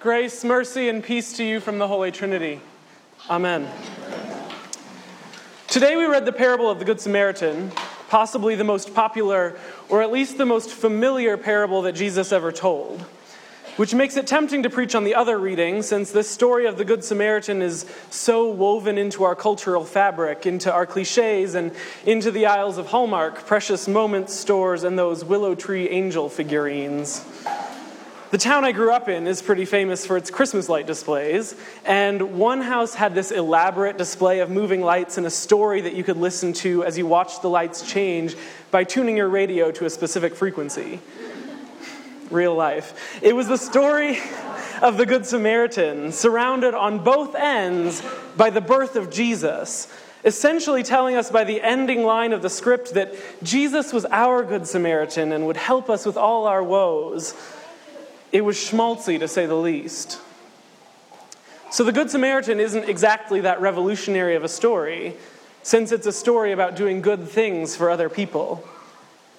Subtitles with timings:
[0.00, 2.58] Grace, mercy, and peace to you from the Holy Trinity.
[3.28, 3.68] Amen.
[5.68, 7.70] Today we read the parable of the Good Samaritan,
[8.08, 9.58] possibly the most popular,
[9.90, 13.02] or at least the most familiar parable that Jesus ever told,
[13.76, 16.84] which makes it tempting to preach on the other reading, since this story of the
[16.86, 21.72] Good Samaritan is so woven into our cultural fabric, into our cliches, and
[22.06, 27.22] into the aisles of Hallmark, precious moments stores, and those willow tree angel figurines.
[28.30, 32.38] The town I grew up in is pretty famous for its Christmas light displays, and
[32.38, 36.16] one house had this elaborate display of moving lights and a story that you could
[36.16, 38.36] listen to as you watched the lights change
[38.70, 41.00] by tuning your radio to a specific frequency.
[42.30, 43.18] Real life.
[43.20, 44.18] It was the story
[44.80, 48.00] of the Good Samaritan, surrounded on both ends
[48.36, 49.92] by the birth of Jesus,
[50.24, 54.68] essentially telling us by the ending line of the script that Jesus was our Good
[54.68, 57.34] Samaritan and would help us with all our woes.
[58.32, 60.20] It was schmaltzy, to say the least.
[61.70, 65.16] So, the Good Samaritan isn't exactly that revolutionary of a story,
[65.62, 68.64] since it's a story about doing good things for other people.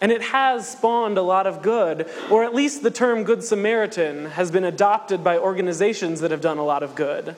[0.00, 4.26] And it has spawned a lot of good, or at least the term Good Samaritan
[4.26, 7.34] has been adopted by organizations that have done a lot of good.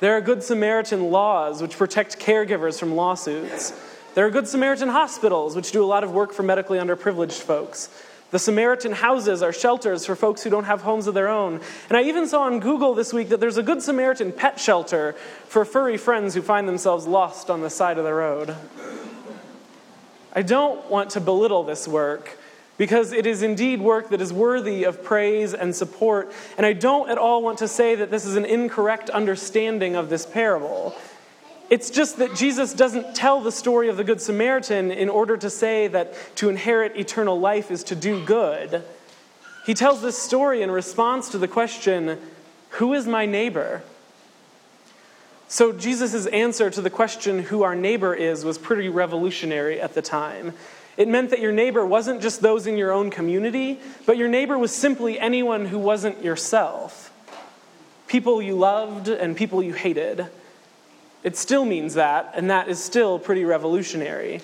[0.00, 3.72] There are Good Samaritan laws which protect caregivers from lawsuits.
[4.14, 7.88] There are Good Samaritan hospitals which do a lot of work for medically underprivileged folks.
[8.30, 11.60] The Samaritan houses are shelters for folks who don't have homes of their own.
[11.88, 15.14] And I even saw on Google this week that there's a Good Samaritan pet shelter
[15.46, 18.54] for furry friends who find themselves lost on the side of the road.
[20.32, 22.38] I don't want to belittle this work
[22.78, 26.32] because it is indeed work that is worthy of praise and support.
[26.56, 30.08] And I don't at all want to say that this is an incorrect understanding of
[30.08, 30.94] this parable.
[31.70, 35.48] It's just that Jesus doesn't tell the story of the Good Samaritan in order to
[35.48, 38.82] say that to inherit eternal life is to do good.
[39.64, 42.18] He tells this story in response to the question,
[42.70, 43.84] Who is my neighbor?
[45.46, 50.02] So, Jesus' answer to the question who our neighbor is was pretty revolutionary at the
[50.02, 50.54] time.
[50.96, 54.58] It meant that your neighbor wasn't just those in your own community, but your neighbor
[54.58, 57.12] was simply anyone who wasn't yourself.
[58.08, 60.26] People you loved and people you hated.
[61.22, 64.40] It still means that, and that is still pretty revolutionary.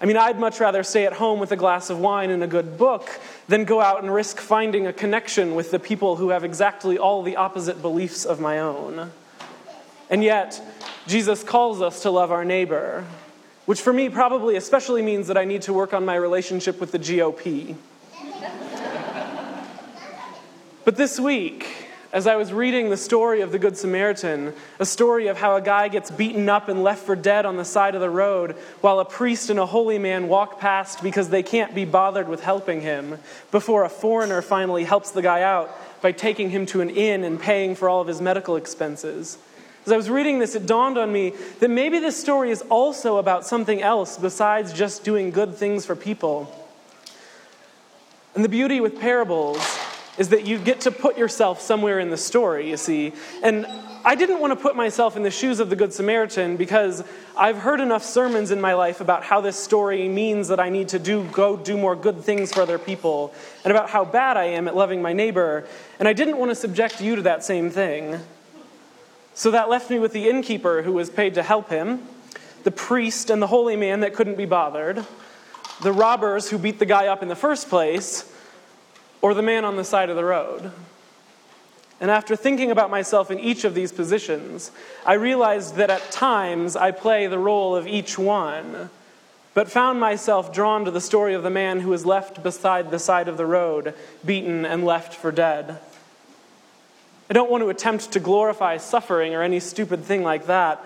[0.00, 2.46] I mean, I'd much rather stay at home with a glass of wine and a
[2.46, 3.08] good book
[3.48, 7.22] than go out and risk finding a connection with the people who have exactly all
[7.22, 9.10] the opposite beliefs of my own.
[10.10, 10.60] And yet,
[11.06, 13.04] Jesus calls us to love our neighbor,
[13.66, 16.92] which for me probably especially means that I need to work on my relationship with
[16.92, 17.76] the GOP.
[20.84, 25.26] but this week, as I was reading the story of the Good Samaritan, a story
[25.26, 28.00] of how a guy gets beaten up and left for dead on the side of
[28.00, 28.52] the road,
[28.82, 32.40] while a priest and a holy man walk past because they can't be bothered with
[32.40, 33.18] helping him,
[33.50, 37.40] before a foreigner finally helps the guy out by taking him to an inn and
[37.40, 39.36] paying for all of his medical expenses.
[39.84, 43.16] As I was reading this, it dawned on me that maybe this story is also
[43.16, 46.48] about something else besides just doing good things for people.
[48.36, 49.58] And the beauty with parables
[50.16, 53.12] is that you get to put yourself somewhere in the story, you see.
[53.42, 53.66] And
[54.04, 57.02] I didn't want to put myself in the shoes of the Good Samaritan because
[57.36, 60.88] I've heard enough sermons in my life about how this story means that I need
[60.90, 64.44] to do, go do more good things for other people and about how bad I
[64.44, 65.66] am at loving my neighbor.
[65.98, 68.20] And I didn't want to subject you to that same thing.
[69.34, 72.06] So that left me with the innkeeper who was paid to help him,
[72.62, 75.04] the priest and the holy man that couldn't be bothered,
[75.82, 78.30] the robbers who beat the guy up in the first place
[79.24, 80.70] or the man on the side of the road.
[81.98, 84.70] And after thinking about myself in each of these positions,
[85.06, 88.90] I realized that at times I play the role of each one,
[89.54, 92.98] but found myself drawn to the story of the man who was left beside the
[92.98, 93.94] side of the road,
[94.26, 95.78] beaten and left for dead.
[97.30, 100.84] I don't want to attempt to glorify suffering or any stupid thing like that,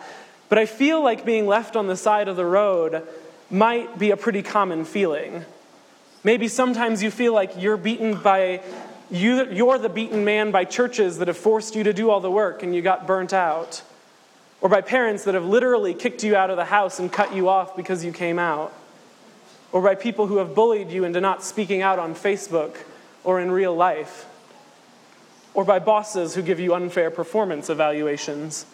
[0.49, 3.03] but I feel like being left on the side of the road
[3.50, 5.44] might be a pretty common feeling.
[6.25, 8.62] Maybe sometimes you feel like you're beaten by,
[9.11, 12.31] you, you're the beaten man by churches that have forced you to do all the
[12.31, 13.82] work and you got burnt out.
[14.61, 17.49] Or by parents that have literally kicked you out of the house and cut you
[17.49, 18.73] off because you came out.
[19.70, 22.76] Or by people who have bullied you into not speaking out on Facebook
[23.23, 24.26] or in real life.
[25.55, 28.67] Or by bosses who give you unfair performance evaluations.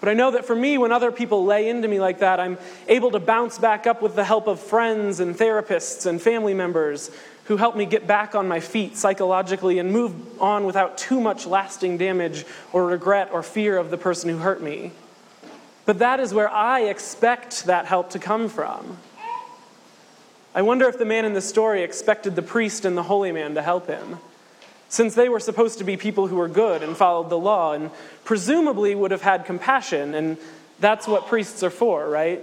[0.00, 2.56] But I know that for me, when other people lay into me like that, I'm
[2.86, 7.10] able to bounce back up with the help of friends and therapists and family members
[7.44, 11.46] who help me get back on my feet psychologically and move on without too much
[11.46, 14.92] lasting damage or regret or fear of the person who hurt me.
[15.86, 18.98] But that is where I expect that help to come from.
[20.54, 23.54] I wonder if the man in the story expected the priest and the holy man
[23.54, 24.18] to help him.
[24.88, 27.90] Since they were supposed to be people who were good and followed the law and
[28.24, 30.38] presumably would have had compassion, and
[30.80, 32.42] that's what priests are for, right?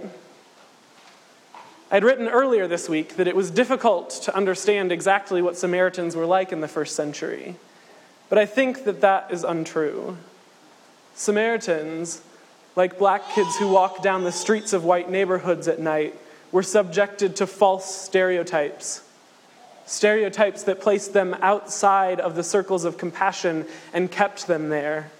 [1.90, 6.26] I'd written earlier this week that it was difficult to understand exactly what Samaritans were
[6.26, 7.56] like in the first century,
[8.28, 10.16] but I think that that is untrue.
[11.14, 12.22] Samaritans,
[12.74, 16.14] like black kids who walk down the streets of white neighborhoods at night,
[16.52, 19.02] were subjected to false stereotypes
[19.86, 25.10] stereotypes that placed them outside of the circles of compassion and kept them there.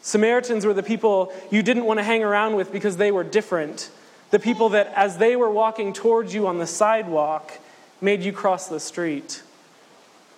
[0.00, 3.90] Samaritans were the people you didn't want to hang around with because they were different.
[4.30, 7.58] The people that, as they were walking towards you on the sidewalk,
[8.00, 9.42] made you cross the street.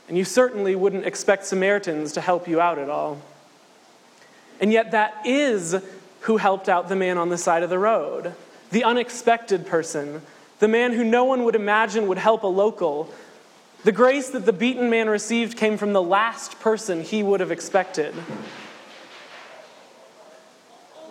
[0.08, 3.20] And you certainly wouldn't expect Samaritans to help you out at all.
[4.60, 5.76] And yet, that is
[6.20, 8.34] who helped out the man on the side of the road
[8.70, 10.22] the unexpected person,
[10.60, 13.12] the man who no one would imagine would help a local.
[13.82, 17.50] The grace that the beaten man received came from the last person he would have
[17.50, 18.14] expected.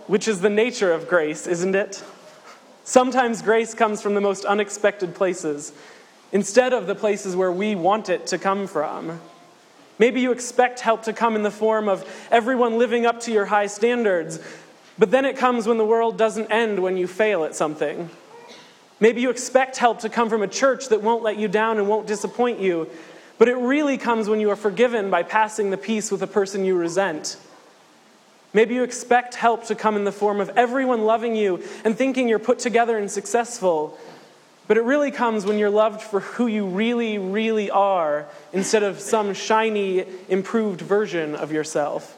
[0.06, 2.04] Which is the nature of grace, isn't it?
[2.84, 5.74] Sometimes grace comes from the most unexpected places
[6.32, 9.20] instead of the places where we want it to come from.
[9.98, 13.46] Maybe you expect help to come in the form of everyone living up to your
[13.46, 14.40] high standards,
[14.98, 18.10] but then it comes when the world doesn't end when you fail at something.
[19.00, 21.88] Maybe you expect help to come from a church that won't let you down and
[21.88, 22.90] won't disappoint you,
[23.38, 26.66] but it really comes when you are forgiven by passing the peace with a person
[26.66, 27.38] you resent.
[28.52, 32.28] Maybe you expect help to come in the form of everyone loving you and thinking
[32.28, 33.98] you're put together and successful,
[34.68, 39.00] but it really comes when you're loved for who you really, really are instead of
[39.00, 42.18] some shiny, improved version of yourself.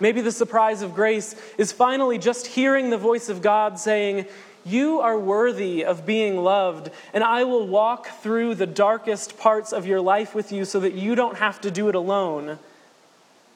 [0.00, 4.26] Maybe the surprise of grace is finally just hearing the voice of God saying,
[4.64, 9.86] you are worthy of being loved, and I will walk through the darkest parts of
[9.86, 12.58] your life with you so that you don't have to do it alone.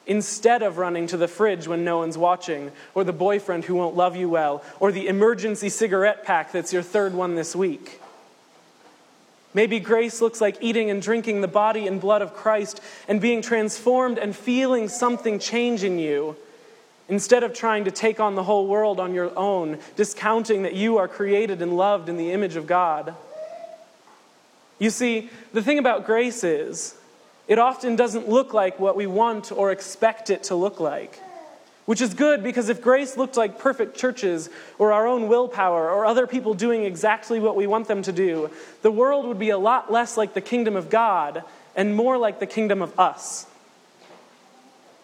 [0.05, 3.95] Instead of running to the fridge when no one's watching, or the boyfriend who won't
[3.95, 8.01] love you well, or the emergency cigarette pack that's your third one this week.
[9.53, 13.41] Maybe grace looks like eating and drinking the body and blood of Christ and being
[13.41, 16.35] transformed and feeling something change in you
[17.09, 20.97] Instead of trying to take on the whole world on your own, discounting that you
[20.97, 23.15] are created and loved in the image of God.
[24.79, 26.95] You see, the thing about grace is,
[27.47, 31.21] it often doesn't look like what we want or expect it to look like.
[31.85, 36.05] Which is good because if grace looked like perfect churches or our own willpower or
[36.05, 38.49] other people doing exactly what we want them to do,
[38.81, 41.43] the world would be a lot less like the kingdom of God
[41.77, 43.47] and more like the kingdom of us.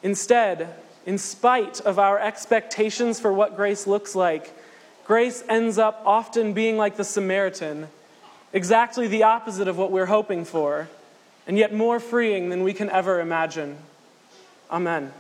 [0.04, 4.52] Instead, in spite of our expectations for what grace looks like,
[5.06, 7.88] grace ends up often being like the Samaritan,
[8.54, 10.88] exactly the opposite of what we're hoping for,
[11.48, 13.78] and yet more freeing than we can ever imagine.
[14.72, 15.12] Amen.